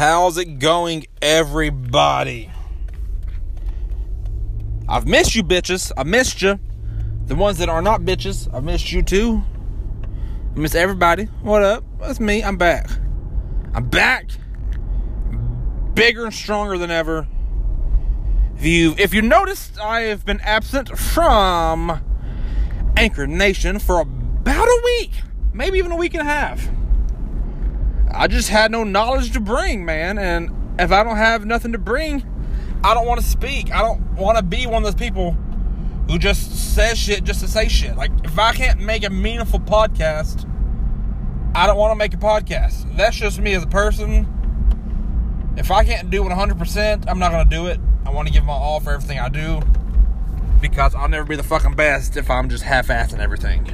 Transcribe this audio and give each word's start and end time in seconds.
How's 0.00 0.38
it 0.38 0.58
going, 0.58 1.04
everybody? 1.20 2.50
I've 4.88 5.06
missed 5.06 5.34
you, 5.34 5.42
bitches. 5.42 5.92
I 5.94 6.04
missed 6.04 6.40
you. 6.40 6.58
The 7.26 7.34
ones 7.34 7.58
that 7.58 7.68
are 7.68 7.82
not 7.82 8.00
bitches, 8.00 8.48
I've 8.50 8.64
missed 8.64 8.92
you 8.92 9.02
too. 9.02 9.42
I 10.56 10.58
miss 10.58 10.74
everybody. 10.74 11.24
What 11.42 11.62
up? 11.62 11.84
That's 12.00 12.18
me. 12.18 12.42
I'm 12.42 12.56
back. 12.56 12.88
I'm 13.74 13.90
back. 13.90 14.30
Bigger 15.92 16.24
and 16.24 16.32
stronger 16.32 16.78
than 16.78 16.90
ever. 16.90 17.28
If 18.56 18.64
you 18.64 18.94
if 18.96 19.12
you 19.12 19.20
noticed, 19.20 19.78
I 19.78 20.00
have 20.04 20.24
been 20.24 20.40
absent 20.40 20.96
from 20.98 22.00
Anchor 22.96 23.26
Nation 23.26 23.78
for 23.78 24.00
about 24.00 24.66
a 24.66 24.80
week, 24.82 25.12
maybe 25.52 25.76
even 25.76 25.92
a 25.92 25.96
week 25.96 26.14
and 26.14 26.22
a 26.22 26.32
half. 26.32 26.70
I 28.12 28.26
just 28.26 28.48
had 28.48 28.70
no 28.70 28.84
knowledge 28.84 29.32
to 29.32 29.40
bring, 29.40 29.84
man. 29.84 30.18
And 30.18 30.50
if 30.78 30.92
I 30.92 31.02
don't 31.02 31.16
have 31.16 31.44
nothing 31.44 31.72
to 31.72 31.78
bring, 31.78 32.24
I 32.82 32.94
don't 32.94 33.06
want 33.06 33.20
to 33.20 33.26
speak. 33.26 33.72
I 33.72 33.82
don't 33.82 34.14
want 34.16 34.38
to 34.38 34.42
be 34.42 34.66
one 34.66 34.84
of 34.84 34.84
those 34.84 35.00
people 35.00 35.32
who 36.08 36.18
just 36.18 36.74
says 36.74 36.98
shit 36.98 37.24
just 37.24 37.40
to 37.40 37.48
say 37.48 37.68
shit. 37.68 37.96
Like, 37.96 38.10
if 38.24 38.38
I 38.38 38.52
can't 38.52 38.80
make 38.80 39.04
a 39.04 39.10
meaningful 39.10 39.60
podcast, 39.60 40.46
I 41.54 41.66
don't 41.66 41.76
want 41.76 41.92
to 41.92 41.96
make 41.96 42.14
a 42.14 42.16
podcast. 42.16 42.96
That's 42.96 43.16
just 43.16 43.38
me 43.40 43.54
as 43.54 43.62
a 43.62 43.68
person. 43.68 44.26
If 45.56 45.70
I 45.70 45.84
can't 45.84 46.10
do 46.10 46.24
it 46.24 46.30
100%, 46.30 47.04
I'm 47.08 47.18
not 47.18 47.32
going 47.32 47.48
to 47.48 47.56
do 47.56 47.66
it. 47.66 47.80
I 48.04 48.10
want 48.10 48.28
to 48.28 48.34
give 48.34 48.44
my 48.44 48.52
all 48.52 48.80
for 48.80 48.92
everything 48.92 49.18
I 49.18 49.28
do 49.28 49.60
because 50.60 50.94
I'll 50.94 51.08
never 51.08 51.24
be 51.24 51.36
the 51.36 51.42
fucking 51.42 51.74
best 51.74 52.16
if 52.16 52.30
I'm 52.30 52.48
just 52.48 52.64
half 52.64 52.88
assing 52.88 53.18
everything. 53.18 53.64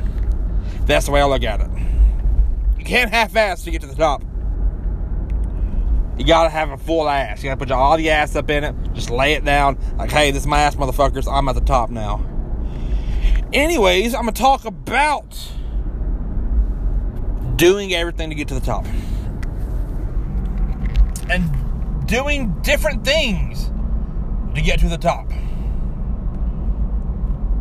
That's 0.84 1.06
the 1.06 1.12
way 1.12 1.20
I 1.20 1.24
look 1.24 1.42
at 1.42 1.60
it. 1.60 1.70
Can't 2.86 3.10
half 3.10 3.34
ass 3.34 3.64
to 3.64 3.72
get 3.72 3.80
to 3.80 3.88
the 3.88 3.96
top. 3.96 4.22
You 6.16 6.24
gotta 6.24 6.48
have 6.48 6.70
a 6.70 6.76
full 6.76 7.08
ass. 7.08 7.42
You 7.42 7.50
gotta 7.50 7.58
put 7.58 7.72
all 7.72 7.96
the 7.96 8.10
ass 8.10 8.36
up 8.36 8.48
in 8.48 8.62
it. 8.62 8.74
Just 8.92 9.10
lay 9.10 9.32
it 9.32 9.44
down. 9.44 9.76
Like, 9.98 10.12
hey, 10.12 10.30
this 10.30 10.42
is 10.44 10.46
my 10.46 10.60
ass, 10.60 10.76
motherfuckers. 10.76 11.30
I'm 11.30 11.48
at 11.48 11.56
the 11.56 11.60
top 11.60 11.90
now. 11.90 12.24
Anyways, 13.52 14.14
I'm 14.14 14.20
gonna 14.20 14.32
talk 14.32 14.64
about 14.64 15.36
doing 17.56 17.92
everything 17.92 18.30
to 18.30 18.36
get 18.36 18.46
to 18.48 18.54
the 18.54 18.60
top. 18.60 18.86
And 21.28 22.06
doing 22.06 22.54
different 22.62 23.04
things 23.04 23.68
to 24.54 24.62
get 24.62 24.78
to 24.78 24.88
the 24.88 24.96
top. 24.96 25.28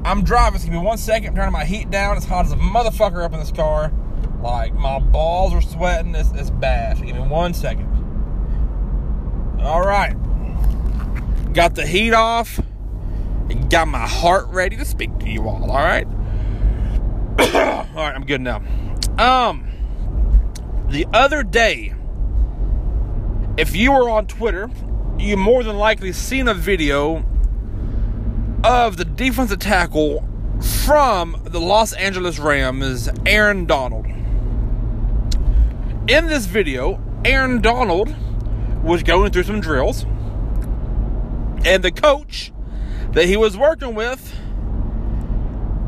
I'm 0.06 0.24
driving. 0.24 0.58
It's 0.58 0.66
gonna 0.66 0.80
be 0.80 0.86
one 0.86 1.00
second. 1.00 1.30
I'm 1.30 1.36
turning 1.36 1.52
my 1.52 1.66
heat 1.66 1.90
down. 1.90 2.16
It's 2.16 2.28
hot 2.28 2.46
as 2.46 2.52
a 2.52 2.58
motherfucker 2.58 3.26
up 3.26 3.34
in 3.34 3.40
this 3.40 3.52
car. 3.52 3.92
Like 4.46 4.76
my 4.76 5.00
balls 5.00 5.56
are 5.56 5.62
sweating. 5.62 6.14
It's, 6.14 6.30
it's 6.34 6.52
bad. 6.52 7.04
Give 7.04 7.16
me 7.16 7.22
one 7.24 7.56
second. 7.56 7.88
All 9.60 9.82
right. 9.82 10.14
Got 11.52 11.74
the 11.74 11.84
heat 11.84 12.14
off. 12.14 12.60
And 13.50 13.72
Got 13.72 13.88
my 13.88 14.06
heart 14.06 14.46
ready 14.50 14.76
to 14.76 14.86
speak 14.86 15.18
to 15.18 15.28
you 15.28 15.50
all. 15.50 15.72
All 15.72 15.78
right. 15.78 16.06
all 17.40 18.04
right. 18.04 18.14
I'm 18.14 18.24
good 18.24 18.42
now. 18.42 18.62
Um. 19.18 19.72
The 20.90 21.08
other 21.12 21.42
day, 21.42 21.96
if 23.58 23.76
you 23.76 23.94
were 23.94 24.08
on 24.12 24.28
Twitter, 24.28 24.70
you 25.18 25.38
more 25.38 25.64
than 25.64 25.78
likely 25.78 26.14
seen 26.14 26.48
a 26.48 26.54
video 26.54 27.26
of 28.64 28.98
the 28.98 29.06
defensive 29.06 29.58
tackle 29.58 30.24
from 30.86 31.42
the 31.46 31.60
Los 31.60 31.94
Angeles 31.94 32.38
Rams, 32.38 33.10
Aaron 33.26 33.66
Donald. 33.66 34.06
In 36.08 36.28
this 36.28 36.46
video, 36.46 37.02
Aaron 37.26 37.62
Donald 37.62 38.16
was 38.84 39.02
going 39.02 39.32
through 39.32 39.42
some 39.42 39.60
drills, 39.60 40.04
and 41.66 41.84
the 41.84 41.92
coach 41.92 42.54
that 43.14 43.26
he 43.26 43.36
was 43.38 43.58
working 43.58 43.96
with 43.96 44.32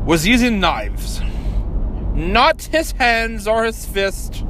was 0.04 0.26
using 0.26 0.58
knives. 0.58 1.20
Not 2.14 2.64
his 2.64 2.90
hands 2.90 3.46
or 3.46 3.62
his 3.62 3.86
fist, 3.86 4.44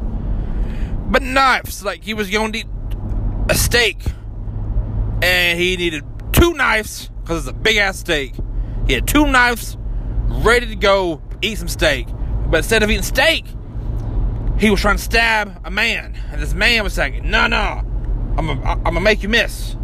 but 1.10 1.20
knives. 1.20 1.84
Like 1.84 2.02
he 2.02 2.14
was 2.14 2.30
going 2.30 2.52
to 2.52 2.60
eat 2.60 2.66
a 3.50 3.54
steak, 3.54 4.02
and 5.22 5.58
he 5.58 5.76
needed 5.76 6.02
two 6.32 6.54
knives 6.54 7.10
because 7.20 7.46
it's 7.46 7.48
a 7.48 7.52
big 7.60 7.76
ass 7.76 7.98
steak. 7.98 8.34
He 8.86 8.94
had 8.94 9.06
two 9.06 9.26
knives 9.26 9.76
ready 10.28 10.64
to 10.64 10.76
go 10.76 11.20
eat 11.42 11.58
some 11.58 11.68
steak. 11.68 12.06
But 12.46 12.58
instead 12.58 12.82
of 12.82 12.90
eating 12.90 13.02
steak, 13.02 13.44
he 14.58 14.70
was 14.70 14.80
trying 14.80 14.96
to 14.96 15.02
stab 15.02 15.60
a 15.64 15.70
man. 15.70 16.18
And 16.32 16.42
this 16.42 16.54
man 16.54 16.82
was 16.82 16.92
saying, 16.92 17.28
No, 17.28 17.46
no, 17.46 17.82
I'm 18.36 18.46
going 18.46 18.94
to 18.94 19.00
make 19.00 19.22
you 19.22 19.28
miss. 19.28 19.74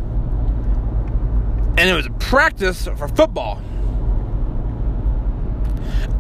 And 1.77 1.81
it 1.81 1.95
was 1.95 2.07
a 2.07 2.11
practice 2.11 2.87
for 2.87 3.09
football. 3.09 3.61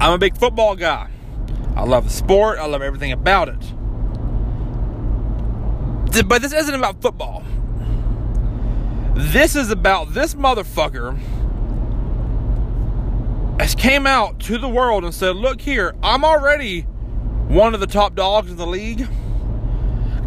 I'm 0.00 0.12
a 0.12 0.18
big 0.18 0.36
football 0.36 0.76
guy. 0.76 1.08
I 1.76 1.84
love 1.84 2.04
the 2.04 2.10
sport, 2.10 2.58
I 2.58 2.66
love 2.66 2.82
everything 2.82 3.12
about 3.12 3.48
it. 3.48 3.72
But 6.26 6.42
this 6.42 6.52
isn't 6.52 6.74
about 6.74 7.02
football. 7.02 7.42
This 9.16 9.56
is 9.56 9.70
about 9.70 10.14
this 10.14 10.34
motherfucker 10.34 11.18
has 13.58 13.74
came 13.74 14.06
out 14.06 14.38
to 14.40 14.58
the 14.58 14.68
world 14.68 15.04
and 15.04 15.14
said, 15.14 15.36
"Look 15.36 15.60
here, 15.60 15.94
I'm 16.02 16.24
already 16.24 16.86
one 17.48 17.74
of 17.74 17.80
the 17.80 17.86
top 17.86 18.14
dogs 18.14 18.50
in 18.50 18.56
the 18.56 18.66
league. 18.66 19.06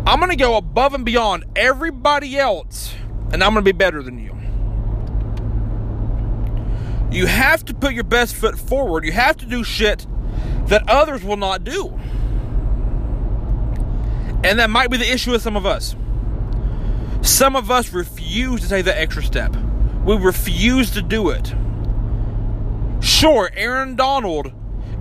I'm 0.06 0.20
going 0.20 0.32
to 0.32 0.38
go 0.38 0.56
above 0.58 0.94
and 0.94 1.04
beyond 1.04 1.46
everybody 1.56 2.38
else, 2.38 2.94
and 3.32 3.44
I'm 3.44 3.54
going 3.54 3.66
to 3.66 3.74
be 3.74 3.78
better 3.78 4.02
than 4.02 4.20
you." 4.20 4.36
You 7.12 7.26
have 7.26 7.64
to 7.66 7.74
put 7.74 7.94
your 7.94 8.04
best 8.04 8.36
foot 8.36 8.60
forward. 8.60 9.06
You 9.06 9.14
have 9.14 9.38
to 9.38 9.46
do 9.46 9.64
shit 9.64 10.06
that 10.68 10.88
others 10.90 11.24
will 11.24 11.38
not 11.38 11.64
do. 11.64 11.98
And 14.44 14.60
that 14.60 14.70
might 14.70 14.92
be 14.92 14.98
the 14.98 15.12
issue 15.12 15.32
with 15.32 15.42
some 15.42 15.56
of 15.56 15.66
us. 15.66 15.96
Some 17.22 17.56
of 17.56 17.72
us 17.72 17.92
refuse 17.92 18.62
to 18.62 18.70
take 18.70 18.86
the 18.86 18.98
extra 18.98 19.24
step. 19.24 19.56
We 20.06 20.16
refuse 20.16 20.92
to 20.92 21.02
do 21.02 21.30
it. 21.30 21.54
Sure, 23.00 23.50
Aaron 23.56 23.96
Donald 23.96 24.52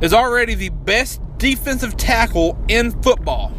is 0.01 0.13
already 0.13 0.55
the 0.55 0.71
best 0.71 1.21
defensive 1.39 1.97
tackle 1.97 2.59
in 2.69 2.91
football. 3.03 3.53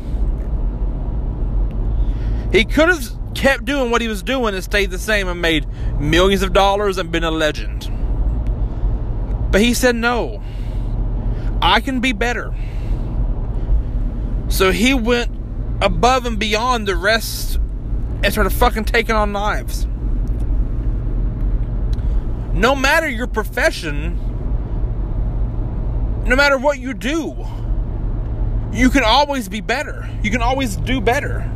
He 2.52 2.66
could 2.66 2.90
have 2.90 3.04
kept 3.36 3.66
doing 3.66 3.92
what 3.92 4.02
he 4.02 4.08
was 4.08 4.24
doing 4.24 4.56
and 4.56 4.64
stayed 4.64 4.90
the 4.90 4.98
same 4.98 5.28
and 5.28 5.42
made 5.42 5.68
millions 6.00 6.42
of 6.42 6.54
dollars 6.54 6.98
and 6.98 7.12
been 7.12 7.24
a 7.24 7.32
legend. 7.32 7.92
But 9.52 9.62
he 9.62 9.74
said, 9.74 9.96
no, 9.96 10.42
I 11.62 11.82
can 11.82 12.00
be 12.00 12.14
better. 12.14 12.54
So 14.50 14.72
he 14.72 14.94
went 14.94 15.32
above 15.82 16.26
and 16.26 16.40
beyond 16.40 16.88
the 16.88 16.96
rest 16.96 17.60
and 18.24 18.32
started 18.32 18.52
fucking 18.52 18.86
taking 18.86 19.16
on 19.16 19.32
knives. 19.32 19.86
No 22.54 22.76
matter 22.76 23.08
your 23.08 23.28
profession, 23.28 24.16
no 26.26 26.36
matter 26.36 26.58
what 26.58 26.80
you 26.80 26.94
do, 26.94 27.36
you 28.78 28.92
can 28.92 29.04
always 29.04 29.50
be 29.50 29.60
better. 29.60 30.08
You 30.22 30.30
can 30.30 30.44
always 30.44 30.76
do 30.76 31.02
better. 31.02 31.52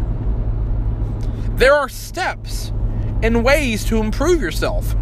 There 1.52 1.76
are 1.76 1.88
steps 1.88 2.74
and 3.22 3.46
ways 3.46 3.86
to 3.86 3.98
improve 3.98 4.42
yourself. 4.42 4.96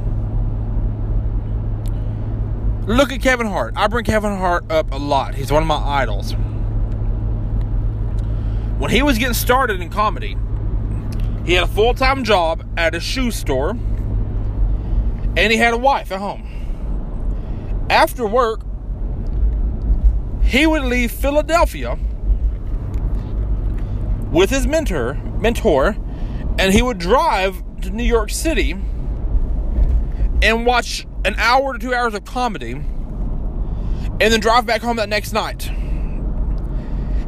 Look 2.85 3.13
at 3.13 3.21
Kevin 3.21 3.47
Hart. 3.47 3.75
I 3.77 3.87
bring 3.87 4.03
Kevin 4.03 4.35
Hart 4.35 4.69
up 4.69 4.91
a 4.91 4.97
lot. 4.97 5.33
He's 5.33 5.49
one 5.49 5.63
of 5.63 5.67
my 5.67 5.77
idols. 5.77 6.33
When 8.79 8.91
he 8.91 9.01
was 9.01 9.17
getting 9.17 9.33
started 9.33 9.79
in 9.79 9.89
comedy, 9.89 10.35
he 11.45 11.53
had 11.53 11.63
a 11.63 11.67
full 11.67 11.93
time 11.93 12.25
job 12.25 12.67
at 12.75 12.95
a 12.95 12.99
shoe 12.99 13.31
store 13.31 13.69
and 15.37 15.51
he 15.53 15.55
had 15.55 15.73
a 15.73 15.77
wife 15.77 16.11
at 16.11 16.19
home. 16.19 16.45
After 17.89 18.27
work, 18.27 18.59
he 20.43 20.67
would 20.67 20.83
leave 20.83 21.11
Philadelphia 21.11 21.97
with 24.31 24.49
his 24.49 24.67
mentor, 24.67 25.15
mentor, 25.39 25.97
and 26.57 26.73
he 26.73 26.81
would 26.81 26.97
drive 26.97 27.63
to 27.81 27.89
New 27.89 28.03
York 28.03 28.29
City 28.29 28.71
and 30.41 30.65
watch 30.65 31.05
an 31.25 31.35
hour 31.37 31.73
to 31.73 31.79
two 31.79 31.93
hours 31.93 32.13
of 32.13 32.25
comedy 32.25 32.71
and 32.71 34.19
then 34.19 34.39
drive 34.39 34.65
back 34.65 34.81
home 34.81 34.97
that 34.97 35.09
next 35.09 35.33
night. 35.33 35.71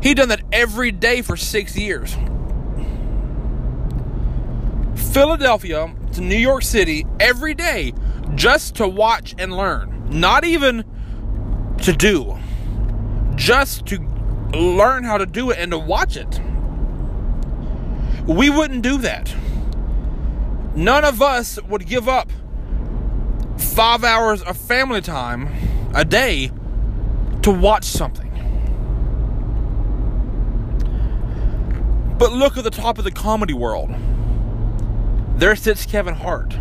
He'd 0.02 0.18
done 0.18 0.30
that 0.30 0.42
every 0.52 0.92
day 0.92 1.22
for 1.22 1.38
six 1.38 1.78
years. 1.78 2.18
Philadelphia 4.96 5.94
to 6.14 6.22
New 6.22 6.38
York 6.38 6.64
City 6.64 7.06
every 7.20 7.54
day 7.54 7.94
just 8.36 8.76
to 8.76 8.88
watch 8.88 9.36
and 9.38 9.56
learn. 9.56 10.08
Not 10.10 10.44
even 10.44 10.84
to 11.84 11.94
do, 11.94 12.38
just 13.36 13.86
to 13.88 14.00
learn 14.54 15.04
how 15.04 15.18
to 15.18 15.26
do 15.26 15.52
it 15.52 15.60
and 15.60 15.72
to 15.72 15.78
watch 15.78 16.18
it. 16.18 16.42
We 18.28 18.50
wouldn't 18.50 18.82
do 18.82 18.98
that. 19.00 19.34
None 20.76 21.04
of 21.04 21.22
us 21.22 21.60
would 21.64 21.86
give 21.86 22.08
up 22.08 22.32
five 23.58 24.04
hours 24.04 24.42
of 24.42 24.58
family 24.58 25.02
time 25.02 25.50
a 25.94 26.06
day 26.06 26.52
to 27.42 27.52
watch 27.52 27.84
something. 27.84 28.30
But 32.18 32.32
look 32.32 32.58
at 32.58 32.64
the 32.64 32.70
top 32.70 32.98
of 32.98 33.04
the 33.04 33.12
comedy 33.12 33.54
world. 33.54 33.90
There 35.38 35.56
sits 35.56 35.86
Kevin 35.86 36.14
Hart. 36.14 36.56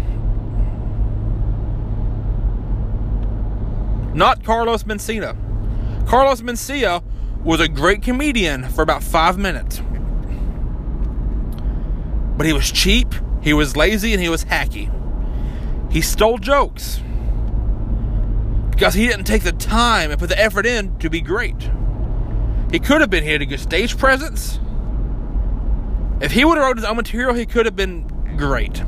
Not 4.15 4.43
Carlos 4.43 4.85
Mencia. 4.85 5.37
Carlos 6.09 6.41
Mencia 6.41 7.03
was 7.45 7.61
a 7.61 7.69
great 7.69 8.03
comedian 8.03 8.69
for 8.71 8.83
about 8.83 9.03
five 9.03 9.39
minutes. 9.39 9.83
But 12.41 12.47
he 12.47 12.55
was 12.55 12.73
cheap, 12.73 13.15
he 13.43 13.53
was 13.53 13.77
lazy, 13.77 14.15
and 14.15 14.23
he 14.23 14.31
was 14.31 14.47
hacky. 14.47 14.89
He 15.93 16.01
stole 16.01 16.39
jokes 16.39 17.03
because 18.71 18.95
he 18.95 19.07
didn't 19.07 19.27
take 19.27 19.43
the 19.43 19.53
time 19.53 20.11
and 20.11 20.19
put 20.19 20.31
the 20.31 20.41
effort 20.41 20.65
in 20.65 20.97
to 21.01 21.11
be 21.11 21.21
great. 21.21 21.71
He 22.71 22.79
could 22.79 23.03
have 23.03 23.11
been 23.11 23.25
here 23.25 23.37
to 23.37 23.45
get 23.45 23.61
stage 23.61 23.99
presence. 23.99 24.59
If 26.23 26.33
he 26.33 26.47
would 26.47 26.57
have 26.57 26.65
wrote 26.65 26.79
his 26.79 26.87
own 26.87 26.97
material, 26.97 27.35
he 27.35 27.45
could 27.45 27.67
have 27.67 27.77
been 27.77 28.09
great. 28.39 28.83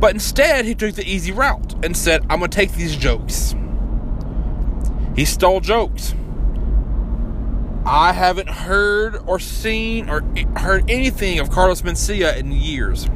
But 0.00 0.14
instead, 0.14 0.64
he 0.64 0.74
took 0.74 0.94
the 0.94 1.04
easy 1.04 1.32
route 1.32 1.74
and 1.84 1.94
said, 1.94 2.22
I'm 2.30 2.38
going 2.38 2.50
to 2.50 2.56
take 2.56 2.72
these 2.72 2.96
jokes. 2.96 3.54
He 5.14 5.26
stole 5.26 5.60
jokes. 5.60 6.14
I 7.90 8.12
haven't 8.12 8.50
heard 8.50 9.16
or 9.26 9.40
seen 9.40 10.10
or 10.10 10.22
heard 10.58 10.90
anything 10.90 11.38
of 11.38 11.50
Carlos 11.50 11.80
Mencia 11.80 12.36
in 12.36 12.52
years. 12.52 13.08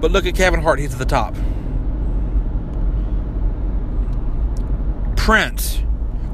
But 0.00 0.10
look 0.10 0.26
at 0.26 0.34
Kevin 0.34 0.60
Hart, 0.60 0.80
he's 0.80 0.92
at 0.92 0.98
the 0.98 1.04
top. 1.04 1.36
Prince, 5.16 5.80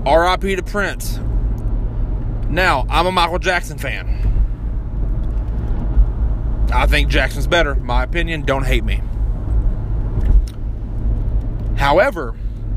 RIP 0.06 0.56
to 0.56 0.62
Prince. 0.62 1.18
Now, 2.48 2.86
I'm 2.88 3.04
a 3.04 3.12
Michael 3.12 3.38
Jackson 3.38 3.76
fan. 3.76 4.06
I 6.72 6.86
think 6.86 7.10
Jackson's 7.10 7.46
better, 7.46 7.74
my 7.74 8.02
opinion. 8.02 8.46
Don't 8.46 8.64
hate 8.64 8.82
me. 8.82 9.02
However, 11.76 12.32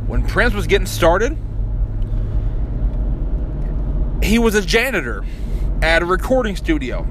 when 0.08 0.28
Prince 0.28 0.54
was 0.54 0.68
getting 0.68 0.86
started, 0.86 1.38
he 4.24 4.40
was 4.40 4.56
a 4.56 4.62
janitor 4.62 5.24
at 5.82 6.02
a 6.02 6.06
recording 6.06 6.56
studio. 6.56 7.04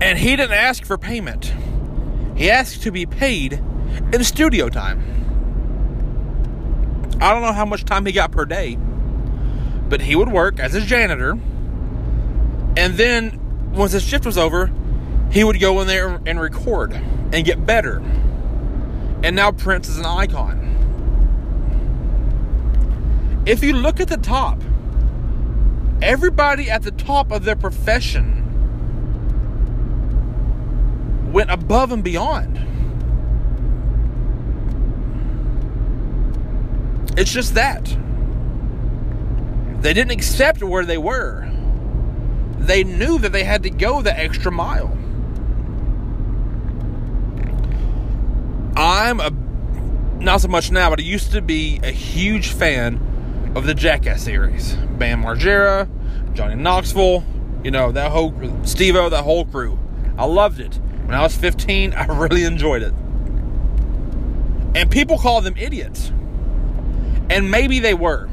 And 0.00 0.18
he 0.18 0.36
didn't 0.36 0.52
ask 0.52 0.84
for 0.84 0.96
payment. 0.96 1.52
He 2.34 2.50
asked 2.50 2.82
to 2.82 2.90
be 2.90 3.04
paid 3.04 3.52
in 4.12 4.24
studio 4.24 4.68
time. 4.68 5.00
I 7.20 7.32
don't 7.32 7.42
know 7.42 7.52
how 7.52 7.66
much 7.66 7.84
time 7.84 8.06
he 8.06 8.12
got 8.12 8.32
per 8.32 8.46
day, 8.46 8.78
but 9.88 10.00
he 10.00 10.16
would 10.16 10.32
work 10.32 10.58
as 10.58 10.74
a 10.74 10.80
janitor. 10.80 11.32
And 12.76 12.94
then 12.94 13.72
once 13.72 13.92
his 13.92 14.02
shift 14.02 14.24
was 14.24 14.38
over, 14.38 14.72
he 15.30 15.44
would 15.44 15.60
go 15.60 15.80
in 15.82 15.86
there 15.86 16.20
and 16.24 16.40
record 16.40 16.94
and 16.94 17.44
get 17.44 17.66
better. 17.66 17.98
And 19.22 19.36
now 19.36 19.52
Prince 19.52 19.88
is 19.88 19.98
an 19.98 20.06
icon. 20.06 20.68
If 23.44 23.62
you 23.62 23.74
look 23.74 24.00
at 24.00 24.08
the 24.08 24.16
top, 24.16 24.62
everybody 26.02 26.70
at 26.70 26.82
the 26.82 26.90
top 26.90 27.30
of 27.30 27.44
their 27.44 27.56
profession 27.56 28.36
went 31.32 31.50
above 31.50 31.92
and 31.92 32.02
beyond. 32.02 32.58
It's 37.16 37.32
just 37.32 37.54
that. 37.54 37.84
They 39.82 39.94
didn't 39.94 40.12
accept 40.12 40.62
where 40.62 40.84
they 40.84 40.98
were. 40.98 41.48
They 42.58 42.84
knew 42.84 43.18
that 43.18 43.32
they 43.32 43.44
had 43.44 43.62
to 43.62 43.70
go 43.70 44.02
the 44.02 44.16
extra 44.16 44.52
mile. 44.52 44.96
I'm 48.76 49.20
a 49.20 49.30
not 50.22 50.42
so 50.42 50.48
much 50.48 50.70
now, 50.70 50.90
but 50.90 51.00
I 51.00 51.02
used 51.02 51.32
to 51.32 51.40
be 51.40 51.80
a 51.82 51.90
huge 51.90 52.52
fan 52.52 53.00
of 53.54 53.66
the 53.66 53.74
Jackass 53.74 54.22
series. 54.22 54.74
Bam 54.98 55.22
Margera, 55.22 55.88
Johnny 56.34 56.54
Knoxville, 56.54 57.24
you 57.64 57.70
know, 57.70 57.90
that 57.92 58.12
whole 58.12 58.32
Steve 58.64 58.96
O, 58.96 59.08
that 59.08 59.24
whole 59.24 59.44
crew. 59.44 59.78
I 60.16 60.24
loved 60.24 60.60
it. 60.60 60.78
When 61.04 61.14
I 61.14 61.22
was 61.22 61.36
15, 61.36 61.92
I 61.94 62.06
really 62.06 62.44
enjoyed 62.44 62.82
it. 62.82 62.94
And 64.74 64.90
people 64.90 65.18
call 65.18 65.40
them 65.40 65.56
idiots. 65.56 66.12
And 67.28 67.50
maybe 67.50 67.80
they 67.80 67.94
were. 67.94 68.28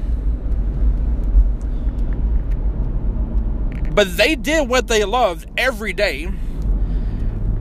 But 3.92 4.16
they 4.16 4.36
did 4.36 4.70
what 4.70 4.88
they 4.88 5.04
loved 5.04 5.50
every 5.58 5.94
day. 5.94 6.32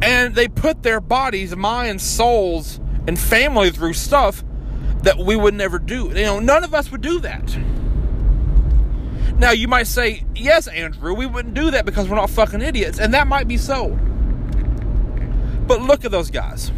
And 0.02 0.34
they 0.34 0.48
put 0.48 0.82
their 0.82 1.00
bodies, 1.00 1.56
minds, 1.56 2.04
souls, 2.04 2.78
and 3.06 3.18
family 3.18 3.70
through 3.70 3.94
stuff 3.94 4.44
that 5.06 5.18
we 5.18 5.36
would 5.36 5.54
never 5.54 5.78
do. 5.78 6.08
You 6.08 6.24
know, 6.24 6.40
none 6.40 6.64
of 6.64 6.74
us 6.74 6.90
would 6.90 7.00
do 7.00 7.20
that. 7.20 7.56
Now, 9.38 9.52
you 9.52 9.68
might 9.68 9.86
say, 9.86 10.24
yes, 10.34 10.66
Andrew, 10.66 11.14
we 11.14 11.26
wouldn't 11.26 11.54
do 11.54 11.70
that 11.70 11.86
because 11.86 12.08
we're 12.08 12.16
not 12.16 12.28
fucking 12.28 12.60
idiots. 12.60 12.98
And 12.98 13.14
that 13.14 13.28
might 13.28 13.46
be 13.46 13.56
so. 13.56 13.90
But 15.66 15.80
look 15.80 16.04
at 16.04 16.10
those 16.10 16.30
guys. 16.30 16.72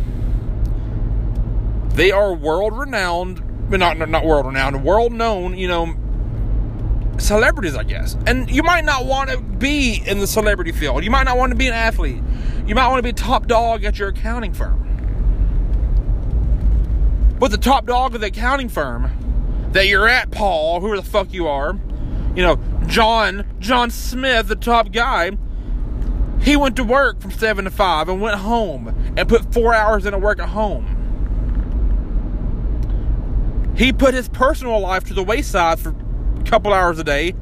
They 1.94 2.10
are 2.10 2.34
world 2.34 2.76
renowned, 2.76 3.70
not, 3.70 3.96
not 3.96 4.26
world 4.26 4.44
renowned, 4.44 4.84
world 4.84 5.12
known, 5.14 5.56
you 5.56 5.68
know, 5.68 5.94
celebrities, 7.16 7.76
I 7.76 7.84
guess. 7.84 8.14
And 8.26 8.50
you 8.50 8.62
might 8.62 8.84
not 8.84 9.06
want 9.06 9.30
to 9.30 9.40
be 9.40 10.02
in 10.04 10.18
the 10.18 10.26
celebrity 10.26 10.72
field. 10.72 11.02
You 11.02 11.10
might 11.10 11.24
not 11.24 11.38
want 11.38 11.52
to 11.52 11.56
be 11.56 11.68
an 11.68 11.74
athlete. 11.74 12.22
You 12.66 12.74
might 12.74 12.88
want 12.88 12.98
to 12.98 13.02
be 13.02 13.14
top 13.14 13.46
dog 13.46 13.84
at 13.84 13.98
your 13.98 14.08
accounting 14.08 14.52
firm. 14.52 14.87
But 17.38 17.50
the 17.50 17.58
top 17.58 17.86
dog 17.86 18.14
of 18.14 18.20
the 18.20 18.28
accounting 18.28 18.68
firm 18.68 19.68
that 19.72 19.86
you're 19.86 20.08
at, 20.08 20.30
Paul, 20.30 20.80
whoever 20.80 20.96
the 20.96 21.08
fuck 21.08 21.32
you 21.32 21.46
are, 21.46 21.78
you 22.34 22.42
know, 22.42 22.58
John, 22.86 23.46
John 23.58 23.90
Smith, 23.90 24.48
the 24.48 24.56
top 24.56 24.92
guy, 24.92 25.32
he 26.40 26.56
went 26.56 26.76
to 26.76 26.84
work 26.84 27.20
from 27.20 27.30
7 27.30 27.64
to 27.64 27.70
5 27.70 28.08
and 28.08 28.20
went 28.20 28.38
home 28.38 28.88
and 29.16 29.28
put 29.28 29.52
four 29.52 29.74
hours 29.74 30.06
into 30.06 30.18
work 30.18 30.40
at 30.40 30.48
home. 30.48 30.94
He 33.76 33.92
put 33.92 34.14
his 34.14 34.28
personal 34.28 34.80
life 34.80 35.04
to 35.04 35.14
the 35.14 35.22
wayside 35.22 35.78
for 35.78 35.90
a 35.90 36.44
couple 36.44 36.72
hours 36.72 36.98
a 36.98 37.04
day, 37.04 37.34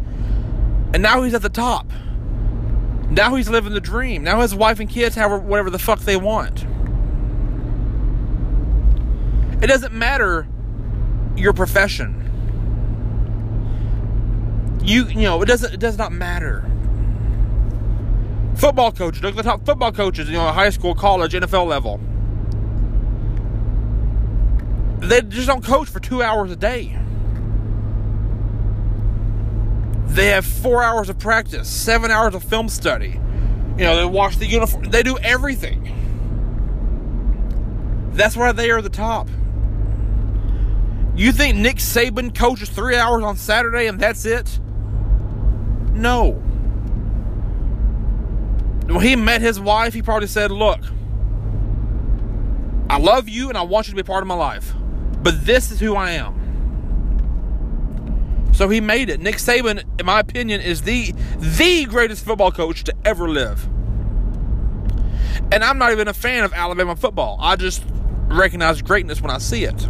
and 0.93 1.03
now 1.03 1.23
he's 1.23 1.33
at 1.35 1.43
the 1.43 1.49
top. 1.49 1.91
Now 3.09 3.35
he's 3.37 3.49
living 3.49 3.73
the 3.73 3.81
dream. 3.81 4.25
Now 4.25 4.41
his 4.41 4.55
wife 4.55 4.81
and 4.81 4.91
kids 4.91 5.15
have 5.15 5.45
whatever 5.45 5.71
the 5.71 5.79
fuck 5.79 6.01
they 6.01 6.17
want. 6.17 6.67
It 9.63 9.69
doesn't 9.69 9.93
matter 9.93 10.47
your 11.37 11.53
profession. 11.53 12.23
You 14.83 15.07
you 15.07 15.23
know, 15.23 15.43
it 15.43 15.47
doesn't 15.47 15.75
it 15.75 15.81
does 15.81 15.99
not 15.99 16.13
matter. 16.13 16.65
Football 18.57 18.93
coaches, 18.93 19.23
look 19.23 19.33
at 19.33 19.37
the 19.37 19.43
top 19.43 19.67
football 19.67 19.93
coaches, 19.93 20.29
you 20.29 20.35
know, 20.35 20.47
high 20.53 20.71
school, 20.71 20.95
college, 20.95 21.33
NFL 21.33 21.67
level. 21.67 22.01
They 25.07 25.21
just 25.23 25.47
don't 25.47 25.65
coach 25.65 25.89
for 25.89 26.01
two 26.01 26.23
hours 26.23 26.51
a 26.51 26.57
day. 26.57 26.97
They 30.07 30.29
have 30.29 30.47
four 30.47 30.83
hours 30.83 31.11
of 31.11 31.19
practice, 31.19 31.69
seven 31.69 32.11
hours 32.11 32.35
of 32.35 32.43
film 32.43 32.71
study. 32.71 33.21
You 33.77 33.85
know, 33.85 33.97
they 33.97 34.07
wash 34.07 34.37
the 34.37 34.47
uniform. 34.47 34.85
They 34.85 35.03
do 35.03 35.19
everything. 35.19 35.93
That's 38.15 38.35
why 38.35 38.53
they 38.53 38.71
are 38.71 38.81
the 38.81 38.89
top. 38.89 39.29
You 41.17 41.33
think 41.33 41.57
Nick 41.57 41.77
Saban 41.77 42.35
coaches 42.35 42.69
three 42.69 42.97
hours 42.97 43.25
on 43.25 43.37
Saturday 43.37 43.87
and 43.87 43.99
that's 43.99 44.27
it? 44.27 44.61
No. 45.93 46.33
When 48.87 49.01
he 49.01 49.17
met 49.17 49.41
his 49.41 49.59
wife, 49.59 49.95
he 49.95 50.03
probably 50.03 50.29
said, 50.29 50.51
Look, 50.51 50.81
I 52.91 52.99
love 52.99 53.31
you 53.31 53.49
and 53.49 53.57
I 53.57 53.63
want 53.63 53.89
you 53.89 53.93
to 53.93 53.97
be 53.97 54.03
part 54.03 54.23
of 54.23 54.29
my 54.29 54.35
life, 54.35 54.75
but 55.23 55.45
this 55.47 55.71
is 55.71 55.81
who 55.81 55.97
I 55.97 56.13
am. 56.13 56.35
So 58.53 58.69
he 58.69 58.81
made 58.81 59.09
it. 59.11 59.21
Nick 59.21 59.37
Saban, 59.37 59.85
in 59.99 60.07
my 60.07 60.21
opinion, 60.21 60.61
is 60.61 60.83
the 60.83 61.13
the 61.39 61.87
greatest 61.87 62.25
football 62.25 62.53
coach 62.53 62.85
to 62.85 62.95
ever 63.05 63.29
live. 63.29 63.65
And 65.53 65.65
I'm 65.65 65.79
not 65.79 65.93
even 65.93 66.09
a 66.09 66.15
fan 66.15 66.45
of 66.45 66.53
Alabama 66.53 66.95
football. 66.95 67.39
I 67.41 67.57
just 67.57 67.83
recognize 68.29 68.83
greatness 68.83 69.21
when 69.21 69.31
I 69.31 69.39
see 69.39 69.65
it. 69.65 69.89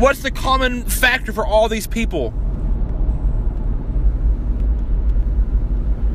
What's 0.00 0.22
the 0.22 0.30
common 0.30 0.84
factor 0.84 1.32
for 1.32 1.46
all 1.46 1.68
these 1.68 1.86
people? 1.86 2.32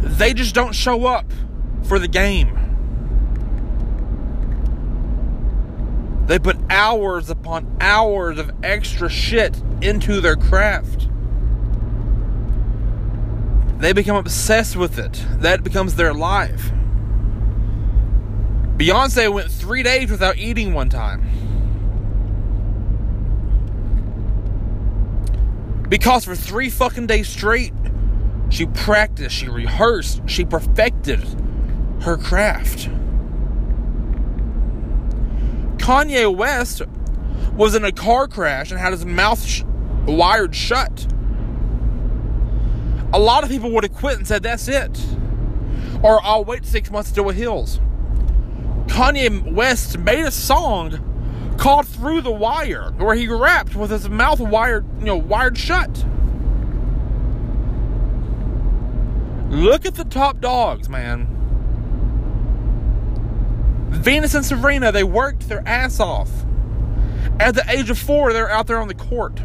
They 0.01 0.33
just 0.33 0.55
don't 0.55 0.73
show 0.73 1.05
up 1.05 1.31
for 1.83 1.99
the 1.99 2.07
game. 2.07 2.61
They 6.25 6.39
put 6.39 6.57
hours 6.71 7.29
upon 7.29 7.77
hours 7.79 8.39
of 8.39 8.51
extra 8.63 9.09
shit 9.09 9.61
into 9.81 10.19
their 10.21 10.35
craft. 10.35 11.07
They 13.79 13.93
become 13.93 14.15
obsessed 14.15 14.75
with 14.75 14.97
it. 14.97 15.23
That 15.41 15.63
becomes 15.63 15.95
their 15.95 16.13
life. 16.13 16.71
Beyonce 18.77 19.31
went 19.31 19.51
three 19.51 19.83
days 19.83 20.09
without 20.09 20.37
eating 20.37 20.73
one 20.73 20.89
time. 20.89 21.29
Because 25.89 26.25
for 26.25 26.35
three 26.35 26.69
fucking 26.69 27.07
days 27.07 27.29
straight, 27.29 27.73
she 28.49 28.65
practiced, 28.65 29.35
she 29.35 29.47
rehearsed, 29.47 30.21
she 30.25 30.45
perfected 30.45 31.23
her 32.01 32.17
craft. 32.17 32.89
Kanye 35.77 36.33
West 36.35 36.81
was 37.53 37.75
in 37.75 37.85
a 37.85 37.91
car 37.91 38.27
crash 38.27 38.71
and 38.71 38.79
had 38.79 38.91
his 38.91 39.05
mouth 39.05 39.43
sh- 39.45 39.63
wired 40.07 40.55
shut. 40.55 41.07
A 43.13 43.19
lot 43.19 43.43
of 43.43 43.49
people 43.49 43.71
would 43.71 43.83
have 43.83 43.93
quit 43.93 44.17
and 44.17 44.27
said, 44.27 44.43
That's 44.43 44.67
it. 44.67 44.99
Or 46.01 46.19
I'll 46.23 46.43
wait 46.43 46.65
six 46.65 46.91
months 46.91 47.09
to 47.09 47.15
do 47.15 47.29
a 47.29 47.33
Hills. 47.33 47.79
Kanye 48.87 49.51
West 49.53 49.97
made 49.97 50.25
a 50.25 50.31
song 50.31 51.14
called 51.57 51.87
Through 51.87 52.21
the 52.21 52.31
Wire 52.31 52.91
where 52.97 53.15
he 53.15 53.27
rapped 53.27 53.75
with 53.75 53.91
his 53.91 54.09
mouth 54.09 54.39
wired, 54.39 54.85
you 54.99 55.05
know, 55.05 55.17
wired 55.17 55.57
shut. 55.57 56.05
Look 59.49 59.85
at 59.85 59.95
the 59.95 60.05
top 60.05 60.41
dogs, 60.41 60.89
man. 60.89 61.27
Venus 63.89 64.35
and 64.35 64.45
Serena, 64.45 64.91
they 64.91 65.03
worked 65.03 65.47
their 65.47 65.65
ass 65.67 65.99
off. 65.99 66.29
At 67.39 67.55
the 67.55 67.63
age 67.69 67.89
of 67.89 67.97
four, 67.97 68.33
they're 68.33 68.49
out 68.49 68.67
there 68.67 68.79
on 68.79 68.87
the 68.87 68.93
court. 68.93 69.41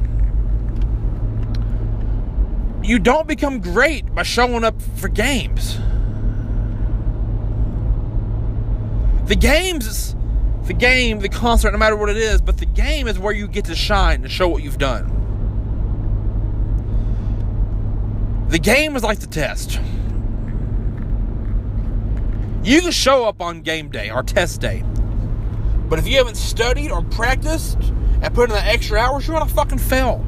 You 2.83 2.99
don't 2.99 3.29
become 3.29 3.61
great 3.61 4.15
by 4.15 4.23
showing 4.23 4.65
up 4.65 4.81
for 4.97 5.09
games. 5.09 5.79
The 9.27 9.37
games, 9.37 10.17
the 10.71 10.75
game, 10.75 11.19
the 11.19 11.29
concert, 11.29 11.73
no 11.73 11.79
matter 11.79 11.97
what 11.97 12.09
it 12.09 12.17
is, 12.17 12.41
but 12.41 12.59
the 12.59 12.65
game 12.65 13.09
is 13.09 13.19
where 13.19 13.33
you 13.33 13.49
get 13.49 13.65
to 13.65 13.75
shine 13.75 14.23
and 14.23 14.31
show 14.31 14.47
what 14.47 14.63
you've 14.63 14.79
done. 14.79 15.05
The 18.51 18.59
game 18.61 18.95
is 18.95 19.03
like 19.03 19.19
the 19.19 19.27
test. 19.27 19.81
You 22.63 22.83
can 22.83 22.93
show 22.93 23.25
up 23.25 23.43
on 23.43 23.63
game 23.63 23.91
day 23.91 24.13
or 24.13 24.23
test 24.23 24.61
day. 24.61 24.85
But 25.89 25.99
if 25.99 26.07
you 26.07 26.19
haven't 26.19 26.37
studied 26.37 26.93
or 26.93 27.03
practiced 27.03 27.79
and 28.23 28.33
put 28.33 28.49
in 28.49 28.55
the 28.55 28.65
extra 28.65 29.01
hours, 29.01 29.27
you're 29.27 29.37
gonna 29.37 29.51
fucking 29.51 29.79
fail. 29.79 30.25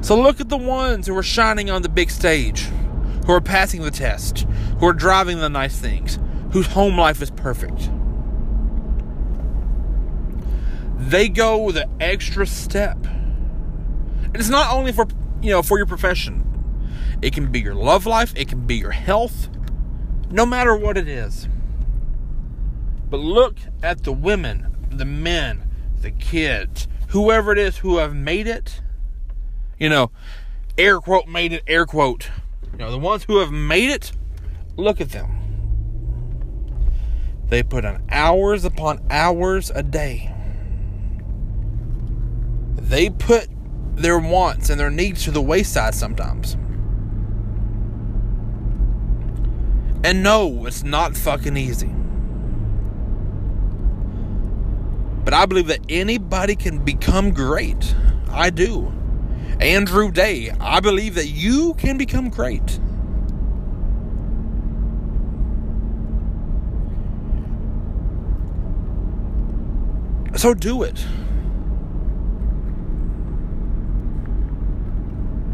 So 0.00 0.20
look 0.20 0.40
at 0.40 0.48
the 0.48 0.56
ones 0.56 1.06
who 1.06 1.16
are 1.16 1.22
shining 1.22 1.70
on 1.70 1.82
the 1.82 1.88
big 1.88 2.10
stage, 2.10 2.62
who 3.24 3.34
are 3.34 3.40
passing 3.40 3.82
the 3.82 3.92
test, 3.92 4.48
who 4.80 4.86
are 4.88 4.92
driving 4.92 5.38
the 5.38 5.48
nice 5.48 5.78
things, 5.78 6.18
whose 6.50 6.66
home 6.66 6.98
life 6.98 7.22
is 7.22 7.30
perfect. 7.30 7.91
They 11.12 11.28
go 11.28 11.70
the 11.70 11.86
extra 12.00 12.46
step. 12.46 12.96
And 13.04 14.34
it's 14.34 14.48
not 14.48 14.72
only 14.72 14.92
for 14.92 15.06
you 15.42 15.50
know 15.50 15.62
for 15.62 15.76
your 15.76 15.84
profession. 15.84 16.48
It 17.20 17.34
can 17.34 17.52
be 17.52 17.60
your 17.60 17.74
love 17.74 18.06
life, 18.06 18.32
it 18.34 18.48
can 18.48 18.66
be 18.66 18.76
your 18.76 18.92
health, 18.92 19.50
no 20.30 20.46
matter 20.46 20.74
what 20.74 20.96
it 20.96 21.06
is. 21.06 21.48
But 23.10 23.18
look 23.18 23.58
at 23.82 24.04
the 24.04 24.12
women, 24.12 24.88
the 24.90 25.04
men, 25.04 25.68
the 26.00 26.12
kids, 26.12 26.88
whoever 27.08 27.52
it 27.52 27.58
is 27.58 27.76
who 27.76 27.98
have 27.98 28.14
made 28.14 28.46
it. 28.46 28.80
You 29.78 29.90
know, 29.90 30.10
air 30.78 30.98
quote 30.98 31.28
made 31.28 31.52
it, 31.52 31.62
air 31.66 31.84
quote. 31.84 32.30
You 32.72 32.78
know, 32.78 32.90
the 32.90 32.96
ones 32.96 33.24
who 33.24 33.36
have 33.36 33.52
made 33.52 33.90
it, 33.90 34.12
look 34.78 34.98
at 34.98 35.10
them. 35.10 35.28
They 37.50 37.62
put 37.62 37.84
in 37.84 38.02
hours 38.08 38.64
upon 38.64 39.06
hours 39.10 39.70
a 39.70 39.82
day. 39.82 40.34
They 42.82 43.08
put 43.08 43.48
their 43.94 44.18
wants 44.18 44.68
and 44.68 44.78
their 44.78 44.90
needs 44.90 45.24
to 45.24 45.30
the 45.30 45.40
wayside 45.40 45.94
sometimes. 45.94 46.54
And 50.04 50.22
no, 50.22 50.66
it's 50.66 50.82
not 50.82 51.16
fucking 51.16 51.56
easy. 51.56 51.94
But 55.24 55.32
I 55.32 55.46
believe 55.46 55.68
that 55.68 55.80
anybody 55.88 56.56
can 56.56 56.84
become 56.84 57.32
great. 57.32 57.94
I 58.28 58.50
do. 58.50 58.92
Andrew 59.60 60.10
Day, 60.10 60.50
I 60.60 60.80
believe 60.80 61.14
that 61.14 61.28
you 61.28 61.74
can 61.74 61.96
become 61.96 62.28
great. 62.28 62.80
So 70.36 70.52
do 70.52 70.82
it. 70.82 71.06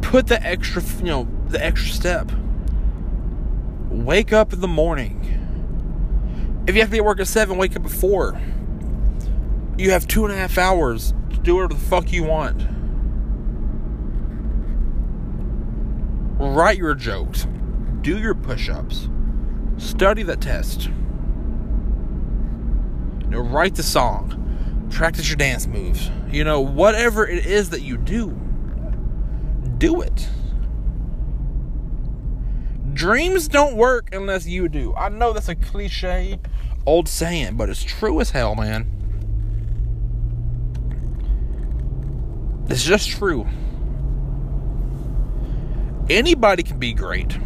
Put 0.08 0.26
the 0.26 0.42
extra, 0.42 0.82
you 1.00 1.04
know, 1.04 1.28
the 1.48 1.62
extra 1.62 1.92
step 1.92 2.32
wake 3.90 4.32
up 4.32 4.54
in 4.54 4.60
the 4.60 4.68
morning. 4.68 6.64
If 6.66 6.74
you 6.74 6.80
have 6.80 6.88
to 6.88 6.92
be 6.92 6.98
at 6.98 7.04
work 7.04 7.20
at 7.20 7.26
7, 7.26 7.58
wake 7.58 7.76
up 7.76 7.84
at 7.84 7.90
4. 7.90 8.40
You 9.76 9.90
have 9.90 10.08
two 10.08 10.24
and 10.24 10.32
a 10.32 10.36
half 10.36 10.56
hours 10.56 11.12
to 11.30 11.36
do 11.40 11.56
whatever 11.56 11.74
the 11.74 11.80
fuck 11.80 12.10
you 12.10 12.24
want. 12.24 12.66
Write 16.38 16.78
your 16.78 16.94
jokes. 16.94 17.46
Do 18.00 18.18
your 18.18 18.34
push 18.34 18.70
ups. 18.70 19.10
Study 19.76 20.22
the 20.22 20.36
test. 20.36 20.86
You 23.24 23.28
know, 23.28 23.40
write 23.40 23.74
the 23.74 23.82
song. 23.82 24.88
Practice 24.90 25.28
your 25.28 25.36
dance 25.36 25.66
moves. 25.66 26.10
You 26.30 26.44
know, 26.44 26.60
whatever 26.60 27.26
it 27.26 27.44
is 27.44 27.68
that 27.70 27.82
you 27.82 27.98
do, 27.98 28.28
do 29.78 30.00
it. 30.00 30.28
Dreams 32.92 33.48
don't 33.48 33.76
work 33.76 34.12
unless 34.12 34.46
you 34.46 34.68
do. 34.68 34.94
I 34.94 35.08
know 35.08 35.32
that's 35.32 35.48
a 35.48 35.54
cliche 35.54 36.38
old 36.84 37.08
saying, 37.08 37.56
but 37.56 37.68
it's 37.68 37.84
true 37.84 38.20
as 38.20 38.30
hell, 38.30 38.54
man. 38.54 38.94
It's 42.68 42.82
just 42.82 43.08
true. 43.10 43.46
Anybody 46.10 46.62
can 46.62 46.78
be 46.78 46.92
great, 46.92 47.38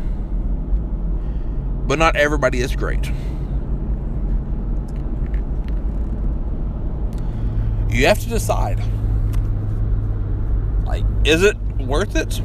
but 1.86 1.98
not 1.98 2.16
everybody 2.16 2.60
is 2.60 2.74
great. 2.74 3.06
You 7.90 8.06
have 8.06 8.20
to 8.20 8.28
decide. 8.28 8.80
Like, 10.86 11.04
is 11.24 11.42
it 11.42 11.56
worth 11.92 12.16
it? 12.16 12.40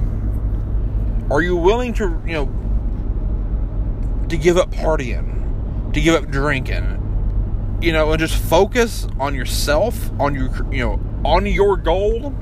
Are 1.31 1.41
you 1.41 1.55
willing 1.55 1.93
to, 1.93 2.21
you 2.25 2.33
know, 2.33 2.45
to 4.27 4.37
give 4.37 4.57
up 4.57 4.71
partying, 4.71 5.93
to 5.93 6.01
give 6.01 6.15
up 6.21 6.29
drinking, 6.29 7.79
you 7.81 7.93
know, 7.93 8.11
and 8.11 8.19
just 8.19 8.35
focus 8.35 9.07
on 9.21 9.33
yourself, 9.33 10.11
on 10.19 10.35
your, 10.35 10.49
you 10.69 10.83
know, 10.83 10.99
on 11.23 11.45
your 11.45 11.77
goal, 11.77 12.33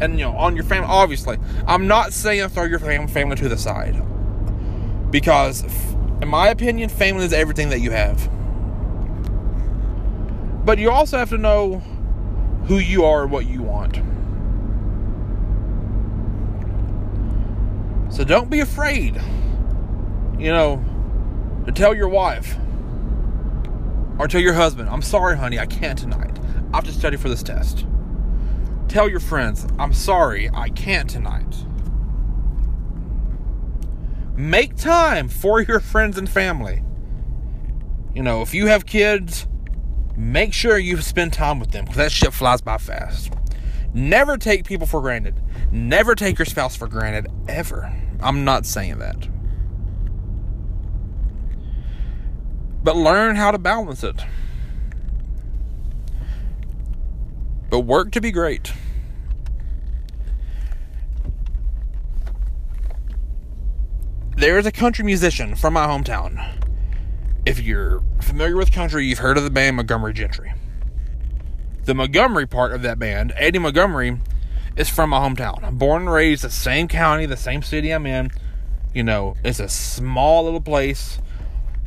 and 0.00 0.18
you 0.18 0.26
know, 0.26 0.36
on 0.36 0.54
your 0.54 0.64
family. 0.64 0.88
Obviously, 0.90 1.38
I'm 1.66 1.86
not 1.86 2.12
saying 2.12 2.50
throw 2.50 2.64
your 2.64 2.78
family 2.78 3.36
to 3.36 3.48
the 3.48 3.56
side, 3.56 3.96
because, 5.10 5.64
in 6.20 6.28
my 6.28 6.48
opinion, 6.48 6.90
family 6.90 7.24
is 7.24 7.32
everything 7.32 7.70
that 7.70 7.80
you 7.80 7.92
have. 7.92 8.28
But 10.66 10.78
you 10.78 10.90
also 10.90 11.16
have 11.16 11.30
to 11.30 11.38
know 11.38 11.78
who 12.66 12.76
you 12.76 13.06
are 13.06 13.22
and 13.22 13.32
what 13.32 13.46
you 13.46 13.62
want. 13.62 14.00
So 18.12 18.24
don't 18.24 18.48
be 18.48 18.60
afraid 18.60 19.20
you 20.42 20.50
know, 20.50 20.82
to 21.66 21.72
tell 21.72 21.94
your 21.94 22.08
wife 22.08 22.56
or 24.18 24.26
tell 24.26 24.40
your 24.40 24.54
husband, 24.54 24.88
I'm 24.88 25.00
sorry, 25.00 25.36
honey, 25.36 25.58
I 25.58 25.66
can't 25.66 25.96
tonight. 25.96 26.36
I 26.72 26.78
have 26.78 26.84
to 26.84 26.92
study 26.92 27.16
for 27.16 27.28
this 27.28 27.44
test. 27.44 27.86
Tell 28.88 29.08
your 29.08 29.20
friends, 29.20 29.66
I'm 29.78 29.92
sorry, 29.92 30.50
I 30.52 30.68
can't 30.70 31.08
tonight. 31.08 31.54
Make 34.34 34.76
time 34.76 35.28
for 35.28 35.60
your 35.60 35.78
friends 35.78 36.18
and 36.18 36.28
family. 36.28 36.82
You 38.14 38.24
know, 38.24 38.42
if 38.42 38.52
you 38.52 38.66
have 38.66 38.84
kids, 38.84 39.46
make 40.16 40.52
sure 40.52 40.76
you 40.76 40.96
spend 40.98 41.32
time 41.32 41.60
with 41.60 41.70
them 41.70 41.84
because 41.84 41.98
that 41.98 42.10
shit 42.10 42.32
flies 42.32 42.60
by 42.60 42.78
fast. 42.78 43.32
Never 43.94 44.38
take 44.38 44.64
people 44.64 44.86
for 44.86 45.00
granted. 45.00 45.34
Never 45.70 46.14
take 46.14 46.38
your 46.38 46.46
spouse 46.46 46.76
for 46.76 46.88
granted, 46.88 47.30
ever. 47.46 47.92
I'm 48.20 48.44
not 48.44 48.64
saying 48.64 48.98
that. 48.98 49.28
But 52.82 52.96
learn 52.96 53.36
how 53.36 53.50
to 53.50 53.58
balance 53.58 54.02
it. 54.02 54.16
But 57.70 57.80
work 57.80 58.10
to 58.12 58.20
be 58.20 58.30
great. 58.30 58.72
There 64.36 64.58
is 64.58 64.66
a 64.66 64.72
country 64.72 65.04
musician 65.04 65.54
from 65.54 65.74
my 65.74 65.86
hometown. 65.86 66.58
If 67.46 67.60
you're 67.60 68.02
familiar 68.20 68.56
with 68.56 68.72
country, 68.72 69.06
you've 69.06 69.18
heard 69.18 69.36
of 69.36 69.44
the 69.44 69.50
band 69.50 69.76
Montgomery 69.76 70.14
Gentry. 70.14 70.52
The 71.84 71.94
Montgomery 71.94 72.46
part 72.46 72.72
of 72.72 72.82
that 72.82 72.98
band, 72.98 73.32
Eddie 73.36 73.58
Montgomery, 73.58 74.18
is 74.76 74.88
from 74.88 75.10
my 75.10 75.18
hometown. 75.18 75.64
I'm 75.64 75.78
born 75.78 76.02
and 76.02 76.12
raised 76.12 76.44
the 76.44 76.50
same 76.50 76.86
county, 76.86 77.26
the 77.26 77.36
same 77.36 77.62
city 77.62 77.90
I'm 77.90 78.06
in. 78.06 78.30
You 78.94 79.02
know, 79.02 79.36
it's 79.42 79.58
a 79.58 79.68
small 79.68 80.44
little 80.44 80.60
place. 80.60 81.18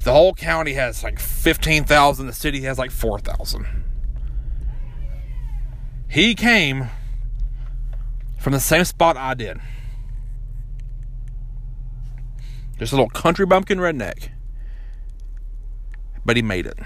The 0.04 0.12
whole 0.12 0.34
county 0.34 0.74
has 0.74 1.04
like 1.04 1.20
15,000, 1.20 2.28
the 2.28 2.34
city 2.34 2.62
has 2.62 2.78
like 2.78 2.92
4,000. 2.92 3.66
He 6.10 6.36
came 6.36 6.90
from 8.38 8.54
the 8.54 8.60
same 8.60 8.84
spot 8.84 9.18
I 9.18 9.34
did. 9.34 9.60
Just 12.78 12.92
a 12.92 12.96
little 12.96 13.10
country 13.10 13.46
bumpkin 13.46 13.80
redneck. 13.80 14.30
But 16.26 16.36
he 16.36 16.42
made 16.42 16.66
it. 16.66 16.78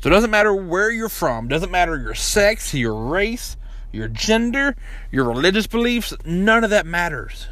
So 0.00 0.08
it 0.08 0.12
doesn't 0.12 0.30
matter 0.30 0.54
where 0.54 0.90
you're 0.90 1.08
from, 1.08 1.48
doesn't 1.48 1.70
matter 1.70 1.98
your 1.98 2.14
sex, 2.14 2.74
your 2.74 2.94
race, 2.94 3.56
your 3.92 4.08
gender, 4.08 4.76
your 5.10 5.24
religious 5.24 5.66
beliefs, 5.66 6.14
none 6.24 6.64
of 6.64 6.70
that 6.70 6.86
matters. 6.86 7.48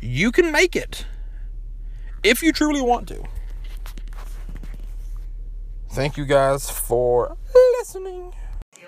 You 0.00 0.32
can 0.32 0.50
make 0.50 0.74
it 0.74 1.04
if 2.22 2.42
you 2.42 2.52
truly 2.52 2.80
want 2.80 3.08
to. 3.08 3.22
Thank 5.90 6.16
you 6.16 6.24
guys 6.24 6.70
for 6.70 7.36
listening. 7.78 8.32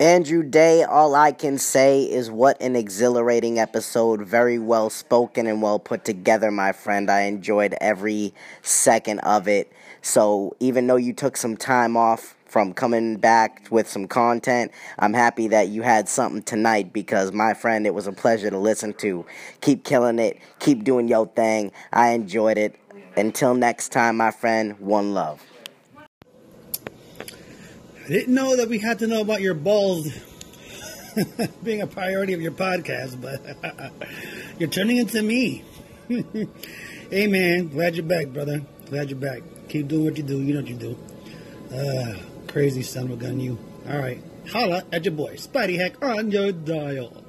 Andrew 0.01 0.43
Day, 0.43 0.83
all 0.83 1.15
I 1.15 1.33
can 1.33 1.59
say 1.59 2.03
is 2.03 2.31
what 2.31 2.61
an 2.61 2.75
exhilarating 2.75 3.59
episode. 3.59 4.23
Very 4.23 4.59
well 4.59 4.89
spoken 4.89 5.47
and 5.47 5.61
well 5.61 5.79
put 5.79 6.05
together, 6.05 6.51
my 6.51 6.73
friend. 6.73 7.11
I 7.11 7.23
enjoyed 7.23 7.75
every 7.81 8.33
second 8.63 9.21
of 9.21 9.47
it. 9.47 9.71
So, 10.03 10.57
even 10.59 10.89
though 10.89 10.97
you 10.97 11.13
took 11.13 11.37
some 11.37 11.57
time 11.57 11.97
off 11.97 12.35
from 12.45 12.75
coming 12.75 13.17
back 13.17 13.69
with 13.71 13.89
some 13.89 14.09
content, 14.09 14.73
I'm 14.99 15.15
happy 15.15 15.47
that 15.49 15.69
you 15.69 15.83
had 15.83 16.09
something 16.09 16.43
tonight 16.43 16.93
because, 16.93 17.31
my 17.31 17.55
friend, 17.55 17.87
it 17.87 17.95
was 17.95 18.09
a 18.09 18.13
pleasure 18.13 18.51
to 18.51 18.59
listen 18.59 18.95
to. 18.95 19.25
Keep 19.61 19.85
killing 19.85 20.19
it, 20.19 20.41
keep 20.59 20.83
doing 20.83 21.07
your 21.07 21.29
thing. 21.29 21.71
I 21.93 22.11
enjoyed 22.11 22.59
it. 22.59 22.75
Until 23.17 23.55
next 23.55 23.91
time, 23.93 24.17
my 24.17 24.33
friend, 24.33 24.77
one 24.81 25.15
love. 25.15 25.41
I 28.05 28.09
didn't 28.09 28.35
know 28.35 28.57
that 28.57 28.69
we 28.69 28.79
had 28.79 28.99
to 28.99 29.07
know 29.07 29.21
about 29.21 29.41
your 29.41 29.55
balls 29.55 30.09
being 31.63 31.81
a 31.81 31.87
priority 31.87 32.33
of 32.33 32.41
your 32.41 32.53
podcast, 32.53 33.21
but 33.21 33.41
you're 34.59 34.69
turning 34.69 34.97
into 34.97 35.23
me. 35.23 35.63
hey, 36.09 37.29
man, 37.29 37.69
glad 37.69 37.95
you're 37.95 38.05
back, 38.05 38.29
brother. 38.29 38.63
Glad 38.93 39.09
you're 39.09 39.19
back. 39.19 39.43
Keep 39.71 39.89
doing 39.89 40.05
what 40.05 40.19
you 40.19 40.23
do. 40.23 40.43
You 40.43 40.53
know 40.53 40.61
what 40.61 40.69
you 40.69 40.77
do. 40.77 40.99
Uh, 41.75 42.15
crazy 42.47 42.83
son 42.83 43.05
of 43.05 43.13
a 43.13 43.17
gun, 43.17 43.41
you. 43.41 43.59
All 43.89 43.97
right. 43.97 44.21
Holla 44.53 44.85
at 44.93 45.07
your 45.07 45.15
boy, 45.15 45.37
Spidey 45.37 45.79
Heck 45.79 46.05
on 46.05 46.31
your 46.31 46.53
dial. 46.53 47.25